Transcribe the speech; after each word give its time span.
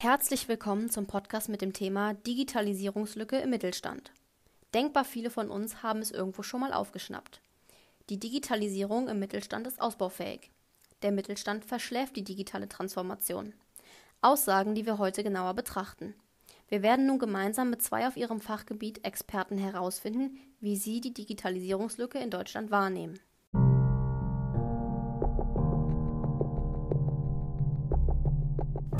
Herzlich 0.00 0.48
willkommen 0.48 0.88
zum 0.88 1.06
Podcast 1.06 1.48
mit 1.50 1.60
dem 1.60 1.74
Thema 1.74 2.14
Digitalisierungslücke 2.14 3.36
im 3.36 3.50
Mittelstand. 3.50 4.10
Denkbar 4.72 5.04
viele 5.04 5.28
von 5.28 5.50
uns 5.50 5.82
haben 5.82 6.00
es 6.00 6.10
irgendwo 6.10 6.42
schon 6.42 6.60
mal 6.60 6.72
aufgeschnappt. 6.72 7.42
Die 8.08 8.18
Digitalisierung 8.18 9.08
im 9.08 9.18
Mittelstand 9.18 9.66
ist 9.66 9.80
ausbaufähig. 9.80 10.50
Der 11.02 11.12
Mittelstand 11.12 11.64
verschläft 11.64 12.16
die 12.16 12.24
digitale 12.24 12.68
Transformation. 12.68 13.52
Aussagen, 14.22 14.74
die 14.74 14.86
wir 14.86 14.96
heute 14.96 15.22
genauer 15.22 15.54
betrachten. 15.54 16.14
Wir 16.68 16.82
werden 16.82 17.06
nun 17.06 17.18
gemeinsam 17.18 17.70
mit 17.70 17.80
zwei 17.80 18.06
auf 18.06 18.16
ihrem 18.18 18.40
Fachgebiet 18.40 19.04
Experten 19.04 19.56
herausfinden, 19.56 20.38
wie 20.60 20.76
sie 20.76 21.00
die 21.00 21.14
Digitalisierungslücke 21.14 22.18
in 22.18 22.30
Deutschland 22.30 22.70
wahrnehmen. 22.70 23.18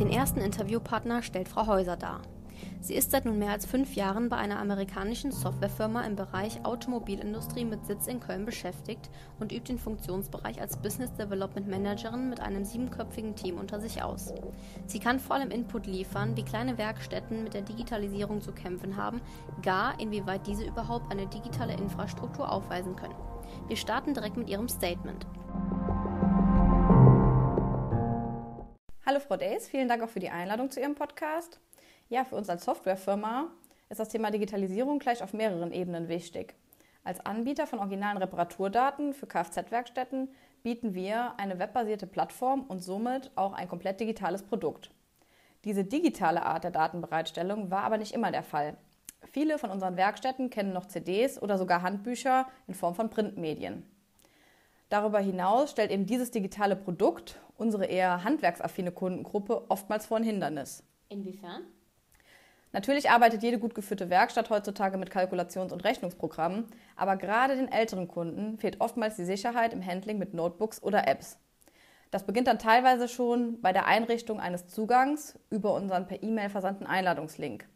Den 0.00 0.08
ersten 0.08 0.40
Interviewpartner 0.40 1.22
stellt 1.22 1.48
Frau 1.48 1.66
Häuser 1.66 1.96
dar. 1.96 2.22
Sie 2.80 2.94
ist 2.94 3.10
seit 3.10 3.24
nun 3.24 3.38
mehr 3.38 3.52
als 3.52 3.66
fünf 3.66 3.94
Jahren 3.94 4.28
bei 4.28 4.36
einer 4.36 4.58
amerikanischen 4.58 5.32
Softwarefirma 5.32 6.02
im 6.02 6.16
Bereich 6.16 6.64
Automobilindustrie 6.64 7.64
mit 7.64 7.84
Sitz 7.86 8.06
in 8.06 8.20
Köln 8.20 8.44
beschäftigt 8.44 9.10
und 9.38 9.52
übt 9.52 9.68
den 9.68 9.78
Funktionsbereich 9.78 10.60
als 10.60 10.76
Business 10.76 11.12
Development 11.14 11.68
Managerin 11.68 12.30
mit 12.30 12.40
einem 12.40 12.64
siebenköpfigen 12.64 13.34
Team 13.36 13.58
unter 13.58 13.80
sich 13.80 14.02
aus. 14.02 14.32
Sie 14.86 15.00
kann 15.00 15.20
vor 15.20 15.36
allem 15.36 15.50
Input 15.50 15.86
liefern, 15.86 16.36
wie 16.36 16.44
kleine 16.44 16.78
Werkstätten 16.78 17.44
mit 17.44 17.54
der 17.54 17.62
Digitalisierung 17.62 18.40
zu 18.40 18.52
kämpfen 18.52 18.96
haben, 18.96 19.20
gar 19.62 19.98
inwieweit 20.00 20.46
diese 20.46 20.64
überhaupt 20.64 21.10
eine 21.10 21.26
digitale 21.26 21.74
Infrastruktur 21.74 22.50
aufweisen 22.50 22.96
können. 22.96 23.16
Wir 23.66 23.76
starten 23.76 24.14
direkt 24.14 24.36
mit 24.36 24.48
ihrem 24.48 24.68
Statement. 24.68 25.26
Hallo 29.08 29.20
Frau 29.20 29.38
Days, 29.38 29.66
vielen 29.68 29.88
Dank 29.88 30.02
auch 30.02 30.10
für 30.10 30.20
die 30.20 30.28
Einladung 30.28 30.70
zu 30.70 30.80
Ihrem 30.80 30.94
Podcast. 30.94 31.60
Ja, 32.10 32.24
für 32.24 32.36
uns 32.36 32.48
als 32.48 32.64
Softwarefirma 32.64 33.48
ist 33.90 34.00
das 34.00 34.08
Thema 34.08 34.30
Digitalisierung 34.30 34.98
gleich 34.98 35.22
auf 35.22 35.34
mehreren 35.34 35.72
Ebenen 35.72 36.08
wichtig. 36.08 36.54
Als 37.04 37.24
Anbieter 37.24 37.66
von 37.66 37.78
originalen 37.78 38.16
Reparaturdaten 38.16 39.12
für 39.12 39.26
Kfz-Werkstätten 39.26 40.28
bieten 40.62 40.94
wir 40.94 41.38
eine 41.38 41.58
webbasierte 41.58 42.06
Plattform 42.06 42.62
und 42.62 42.80
somit 42.80 43.30
auch 43.34 43.52
ein 43.52 43.68
komplett 43.68 44.00
digitales 44.00 44.42
Produkt. 44.42 44.90
Diese 45.64 45.84
digitale 45.84 46.44
Art 46.44 46.64
der 46.64 46.70
Datenbereitstellung 46.70 47.70
war 47.70 47.82
aber 47.82 47.98
nicht 47.98 48.12
immer 48.12 48.30
der 48.30 48.42
Fall. 48.42 48.76
Viele 49.32 49.58
von 49.58 49.70
unseren 49.70 49.96
Werkstätten 49.96 50.48
kennen 50.48 50.72
noch 50.72 50.86
CDs 50.86 51.40
oder 51.40 51.58
sogar 51.58 51.82
Handbücher 51.82 52.46
in 52.66 52.74
Form 52.74 52.94
von 52.94 53.10
Printmedien. 53.10 53.84
Darüber 54.88 55.18
hinaus 55.18 55.72
stellt 55.72 55.90
eben 55.90 56.06
dieses 56.06 56.30
digitale 56.30 56.74
Produkt 56.76 57.38
unsere 57.56 57.84
eher 57.84 58.24
handwerksaffine 58.24 58.92
Kundengruppe 58.92 59.66
oftmals 59.68 60.06
vor 60.06 60.16
ein 60.16 60.22
Hindernis. 60.22 60.82
Inwiefern? 61.10 61.66
Natürlich 62.72 63.10
arbeitet 63.10 63.42
jede 63.42 63.58
gut 63.58 63.74
geführte 63.74 64.10
Werkstatt 64.10 64.50
heutzutage 64.50 64.98
mit 64.98 65.10
Kalkulations- 65.10 65.72
und 65.72 65.84
Rechnungsprogrammen, 65.84 66.66
aber 66.96 67.16
gerade 67.16 67.56
den 67.56 67.72
älteren 67.72 68.08
Kunden 68.08 68.58
fehlt 68.58 68.80
oftmals 68.80 69.16
die 69.16 69.24
Sicherheit 69.24 69.72
im 69.72 69.84
Handling 69.84 70.18
mit 70.18 70.34
Notebooks 70.34 70.82
oder 70.82 71.08
Apps. 71.08 71.38
Das 72.10 72.24
beginnt 72.24 72.46
dann 72.46 72.58
teilweise 72.58 73.08
schon 73.08 73.60
bei 73.60 73.72
der 73.72 73.86
Einrichtung 73.86 74.40
eines 74.40 74.66
Zugangs 74.66 75.38
über 75.50 75.74
unseren 75.74 76.06
per 76.06 76.22
E-Mail 76.22 76.50
versandten 76.50 76.86
Einladungslink. 76.86 77.68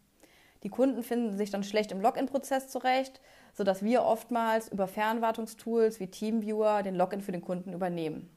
Die 0.63 0.69
Kunden 0.69 1.03
finden 1.03 1.37
sich 1.37 1.51
dann 1.51 1.65
schlecht 1.65 1.91
im 1.91 2.01
Login-Prozess 2.01 2.69
zurecht, 2.69 3.21
sodass 3.53 3.83
wir 3.83 4.05
oftmals 4.05 4.69
über 4.69 4.87
Fernwartungstools 4.87 6.01
wie 6.01 6.07
Teamviewer 6.07 6.83
den 6.83 6.95
Login 6.95 7.21
für 7.21 7.33
den 7.33 7.43
Kunden 7.43 7.73
übernehmen. 7.73 8.31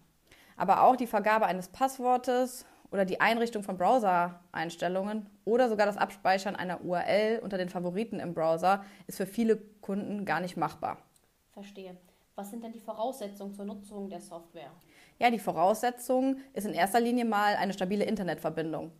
Aber 0.57 0.83
auch 0.83 0.95
die 0.95 1.07
Vergabe 1.07 1.45
eines 1.45 1.67
Passwortes 1.67 2.65
oder 2.95 3.03
die 3.03 3.19
Einrichtung 3.19 3.61
von 3.61 3.77
Browser-Einstellungen 3.77 5.25
oder 5.43 5.67
sogar 5.67 5.85
das 5.85 5.97
Abspeichern 5.97 6.55
einer 6.55 6.81
URL 6.81 7.41
unter 7.43 7.57
den 7.57 7.67
Favoriten 7.67 8.21
im 8.21 8.33
Browser 8.33 8.85
ist 9.05 9.17
für 9.17 9.25
viele 9.25 9.57
Kunden 9.81 10.23
gar 10.23 10.39
nicht 10.39 10.55
machbar. 10.55 10.99
Verstehe. 11.51 11.97
Was 12.35 12.51
sind 12.51 12.63
denn 12.63 12.71
die 12.71 12.79
Voraussetzungen 12.79 13.53
zur 13.53 13.65
Nutzung 13.65 14.09
der 14.09 14.21
Software? 14.21 14.71
Ja, 15.19 15.29
die 15.29 15.39
Voraussetzung 15.39 16.37
ist 16.53 16.65
in 16.65 16.73
erster 16.73 17.01
Linie 17.01 17.25
mal 17.25 17.55
eine 17.57 17.73
stabile 17.73 18.05
Internetverbindung. 18.05 18.93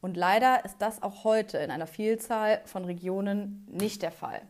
Und 0.00 0.16
leider 0.16 0.64
ist 0.64 0.78
das 0.78 1.02
auch 1.02 1.24
heute 1.24 1.58
in 1.58 1.72
einer 1.72 1.88
Vielzahl 1.88 2.60
von 2.66 2.84
Regionen 2.84 3.66
nicht 3.68 4.02
der 4.02 4.12
Fall. 4.12 4.42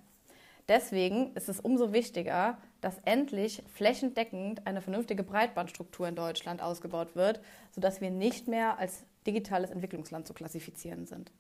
Deswegen 0.68 1.34
ist 1.34 1.48
es 1.48 1.58
umso 1.58 1.94
wichtiger, 1.94 2.58
dass 2.80 2.98
endlich 3.04 3.62
flächendeckend 3.72 4.66
eine 4.66 4.80
vernünftige 4.80 5.22
Breitbandstruktur 5.22 6.08
in 6.08 6.16
Deutschland 6.16 6.62
ausgebaut 6.62 7.14
wird, 7.14 7.40
sodass 7.70 8.00
wir 8.00 8.10
nicht 8.10 8.48
mehr 8.48 8.78
als 8.78 9.04
digitales 9.26 9.70
Entwicklungsland 9.70 10.26
zu 10.26 10.34
klassifizieren 10.34 11.06
sind. 11.06 11.32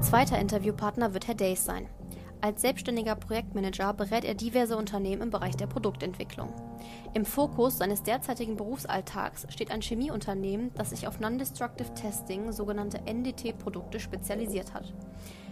Zweiter 0.00 0.38
Interviewpartner 0.38 1.12
wird 1.12 1.26
Herr 1.26 1.34
Days 1.34 1.64
sein. 1.64 1.86
Als 2.40 2.62
selbstständiger 2.62 3.16
Projektmanager 3.16 3.92
berät 3.94 4.24
er 4.24 4.34
diverse 4.34 4.76
Unternehmen 4.76 5.22
im 5.22 5.30
Bereich 5.30 5.56
der 5.56 5.66
Produktentwicklung. 5.66 6.52
Im 7.12 7.24
Fokus 7.24 7.78
seines 7.78 8.04
derzeitigen 8.04 8.56
Berufsalltags 8.56 9.48
steht 9.50 9.72
ein 9.72 9.82
Chemieunternehmen, 9.82 10.70
das 10.74 10.90
sich 10.90 11.08
auf 11.08 11.18
Non-Destructive 11.18 11.92
Testing, 11.94 12.52
sogenannte 12.52 13.00
NDT-Produkte, 13.06 13.98
spezialisiert 13.98 14.72
hat. 14.72 14.94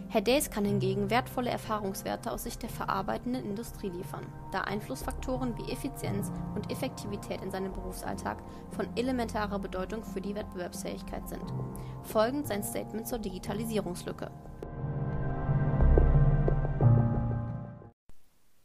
Herr 0.08 0.20
Days 0.20 0.50
kann 0.50 0.64
hingegen 0.64 1.10
wertvolle 1.10 1.50
Erfahrungswerte 1.50 2.30
aus 2.30 2.44
Sicht 2.44 2.62
der 2.62 2.70
verarbeitenden 2.70 3.44
Industrie 3.44 3.88
liefern, 3.88 4.24
da 4.52 4.60
Einflussfaktoren 4.60 5.58
wie 5.58 5.72
Effizienz 5.72 6.30
und 6.54 6.70
Effektivität 6.70 7.42
in 7.42 7.50
seinem 7.50 7.72
Berufsalltag 7.72 8.40
von 8.70 8.86
elementarer 8.96 9.58
Bedeutung 9.58 10.04
für 10.04 10.20
die 10.20 10.36
Wettbewerbsfähigkeit 10.36 11.28
sind. 11.28 11.42
Folgend 12.04 12.46
sein 12.46 12.62
Statement 12.62 13.08
zur 13.08 13.18
Digitalisierungslücke. 13.18 14.30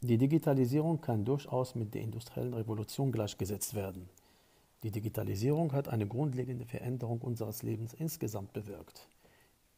Die 0.03 0.17
Digitalisierung 0.19 1.01
kann 1.01 1.25
durchaus 1.25 1.73
mit 1.73 1.95
der 1.95 2.03
industriellen 2.03 2.53
Revolution 2.53 3.11
gleichgesetzt 3.11 3.73
werden. 3.73 4.09
Die 4.83 4.91
Digitalisierung 4.91 5.73
hat 5.73 5.89
eine 5.89 6.07
grundlegende 6.07 6.65
Veränderung 6.65 7.19
unseres 7.19 7.63
Lebens 7.63 7.93
insgesamt 7.93 8.53
bewirkt. 8.53 9.07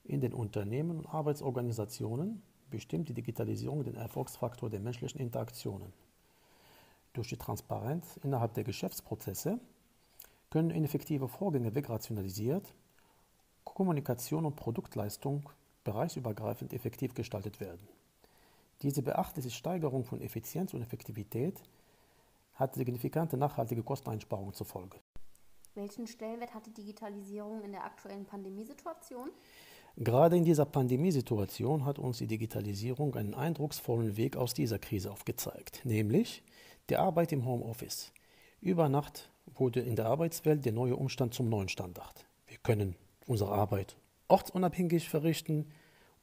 In 0.06 0.20
den 0.20 0.34
Unternehmen 0.34 0.98
und 0.98 1.08
Arbeitsorganisationen 1.08 2.42
bestimmt 2.70 3.08
die 3.08 3.14
Digitalisierung 3.14 3.84
den 3.84 3.96
Erfolgsfaktor 3.96 4.70
der 4.70 4.80
menschlichen 4.80 5.22
Interaktionen. 5.22 5.94
Durch 7.14 7.30
die 7.30 7.38
Transparenz 7.38 8.18
innerhalb 8.24 8.54
der 8.54 8.64
Geschäftsprozesse 8.64 9.60
können 10.50 10.72
ineffektive 10.72 11.28
Vorgänge 11.28 11.74
wegrationalisiert, 11.76 12.74
Kommunikation 13.64 14.46
und 14.46 14.56
Produktleistung 14.56 15.50
bereichsübergreifend 15.84 16.74
effektiv 16.74 17.14
gestaltet 17.14 17.60
werden. 17.60 17.88
Diese 18.82 19.02
beachtliche 19.02 19.52
Steigerung 19.52 20.04
von 20.04 20.22
Effizienz 20.22 20.74
und 20.74 20.82
Effektivität 20.82 21.62
hat 22.56 22.76
signifikante 22.76 23.38
nachhaltige 23.38 23.84
Kosteneinsparungen 23.84 24.54
zur 24.54 24.66
Folge. 24.66 25.00
Welchen 25.76 26.06
Stellenwert 26.06 26.54
hat 26.54 26.66
die 26.68 26.74
Digitalisierung 26.74 27.64
in 27.64 27.72
der 27.72 27.84
aktuellen 27.84 28.26
Pandemiesituation? 28.26 29.32
Gerade 29.96 30.38
in 30.38 30.44
dieser 30.44 30.66
Pandemiesituation 30.66 31.86
hat 31.86 32.00
uns 32.00 32.18
die 32.18 32.26
Digitalisierung 32.26 33.14
einen 33.14 33.36
eindrucksvollen 33.36 34.18
Weg 34.18 34.36
aus 34.36 34.56
dieser 34.56 34.80
Krise 34.80 35.12
aufgezeigt, 35.12 35.82
nämlich 35.84 36.42
die 36.90 36.98
Arbeit 36.98 37.32
im 37.32 37.46
Homeoffice. 37.46 38.12
Über 38.60 38.90
Nacht 38.90 39.30
wurde 39.54 39.82
in 39.82 39.96
der 39.96 40.08
Arbeitswelt 40.08 40.66
der 40.66 40.72
neue 40.72 40.96
Umstand 40.96 41.36
zum 41.36 41.48
neuen 41.48 41.70
Standard. 41.70 42.26
Wir 42.48 42.58
können 42.58 42.96
unsere 43.28 43.52
Arbeit 43.52 43.96
ortsunabhängig 44.30 45.10
verrichten, 45.10 45.68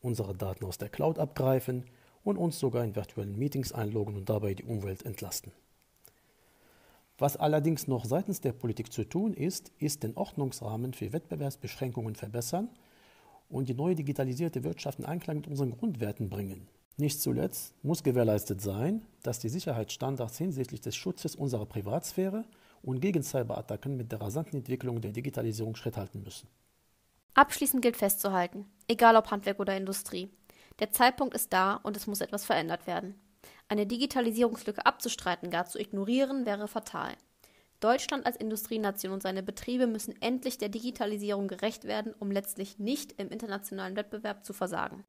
unsere 0.00 0.34
Daten 0.34 0.64
aus 0.64 0.78
der 0.78 0.88
Cloud 0.88 1.20
abgreifen 1.20 1.84
und 2.24 2.38
uns 2.38 2.58
sogar 2.58 2.82
in 2.82 2.96
virtuellen 2.96 3.38
Meetings 3.38 3.70
einloggen 3.70 4.16
und 4.16 4.28
dabei 4.28 4.54
die 4.54 4.64
Umwelt 4.64 5.04
entlasten. 5.04 5.52
Was 7.18 7.36
allerdings 7.36 7.86
noch 7.86 8.04
seitens 8.04 8.40
der 8.40 8.52
Politik 8.52 8.92
zu 8.92 9.04
tun 9.04 9.32
ist, 9.32 9.70
ist 9.78 10.02
den 10.02 10.16
Ordnungsrahmen 10.16 10.92
für 10.92 11.12
Wettbewerbsbeschränkungen 11.12 12.16
verbessern 12.16 12.68
und 13.50 13.68
die 13.68 13.74
neue 13.74 13.94
digitalisierte 13.94 14.64
Wirtschaft 14.64 14.98
in 14.98 15.04
Einklang 15.04 15.36
mit 15.36 15.48
unseren 15.48 15.72
Grundwerten 15.72 16.30
bringen. 16.30 16.68
Nicht 16.96 17.20
zuletzt 17.20 17.74
muss 17.82 18.02
gewährleistet 18.02 18.60
sein, 18.60 19.02
dass 19.22 19.38
die 19.38 19.48
Sicherheitsstandards 19.48 20.38
hinsichtlich 20.38 20.80
des 20.80 20.96
Schutzes 20.96 21.34
unserer 21.34 21.66
Privatsphäre 21.66 22.44
und 22.82 23.00
gegen 23.00 23.22
Cyberattacken 23.22 23.96
mit 23.96 24.12
der 24.12 24.20
rasanten 24.20 24.58
Entwicklung 24.58 25.00
der 25.00 25.12
Digitalisierung 25.12 25.76
Schritt 25.76 25.96
halten 25.96 26.22
müssen. 26.22 26.48
Abschließend 27.34 27.82
gilt 27.82 27.96
festzuhalten, 27.96 28.66
egal 28.88 29.16
ob 29.16 29.30
Handwerk 29.30 29.60
oder 29.60 29.76
Industrie, 29.76 30.30
der 30.78 30.90
Zeitpunkt 30.90 31.34
ist 31.34 31.52
da 31.52 31.74
und 31.74 31.96
es 31.96 32.06
muss 32.06 32.20
etwas 32.20 32.44
verändert 32.44 32.86
werden. 32.86 33.14
Eine 33.68 33.86
Digitalisierungslücke 33.86 34.84
abzustreiten, 34.84 35.50
gar 35.50 35.66
zu 35.66 35.78
ignorieren, 35.78 36.44
wäre 36.44 36.68
fatal. 36.68 37.14
Deutschland 37.80 38.26
als 38.26 38.36
Industrienation 38.36 39.12
und 39.14 39.22
seine 39.22 39.42
Betriebe 39.42 39.86
müssen 39.86 40.14
endlich 40.20 40.58
der 40.58 40.68
Digitalisierung 40.68 41.48
gerecht 41.48 41.84
werden, 41.84 42.14
um 42.18 42.30
letztlich 42.30 42.78
nicht 42.78 43.12
im 43.18 43.30
internationalen 43.30 43.96
Wettbewerb 43.96 44.44
zu 44.44 44.52
versagen. 44.52 45.02